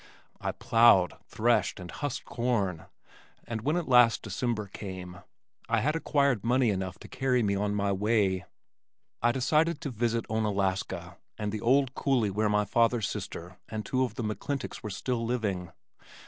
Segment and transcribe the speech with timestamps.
[0.39, 2.87] I plowed, threshed, and husked corn,
[3.45, 5.19] and when at last December came,
[5.69, 8.45] I had acquired money enough to carry me on my way.
[9.21, 14.03] I decided to visit Onalaska and the old coulee where my father's sister and two
[14.03, 15.71] of the McClintocks were still living.